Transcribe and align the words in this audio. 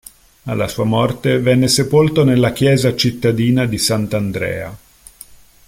Alla 0.45 0.67
sua 0.67 0.83
morte 0.83 1.39
venne 1.39 1.67
sepolto 1.67 2.23
nella 2.23 2.53
chiesa 2.53 2.95
cittadina 2.95 3.67
di 3.67 3.77
Sant'Andrea. 3.77 4.75